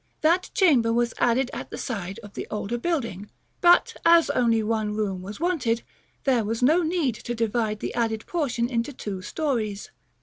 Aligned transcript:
That 0.21 0.49
chamber 0.55 0.91
was 0.91 1.13
added 1.19 1.51
at 1.53 1.69
the 1.69 1.77
side 1.77 2.17
of 2.23 2.33
the 2.33 2.47
older 2.49 2.79
building; 2.79 3.29
but, 3.61 3.95
as 4.03 4.31
only 4.31 4.63
one 4.63 4.95
room 4.95 5.21
was 5.21 5.39
wanted, 5.39 5.83
there 6.23 6.43
was 6.43 6.63
no 6.63 6.81
need 6.81 7.13
to 7.17 7.35
divide 7.35 7.81
the 7.81 7.93
added 7.93 8.25
portion 8.25 8.67
into 8.67 8.93
two 8.93 9.21
stories. 9.21 9.91